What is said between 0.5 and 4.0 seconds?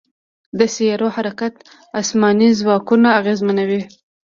د سیارو حرکت اسماني ځواکونه اغېزمنوي.